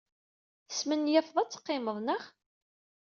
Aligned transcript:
Tesmenyafed 0.67 1.35
ad 1.41 1.49
teqqimed, 1.49 1.97
naɣ? 2.01 2.23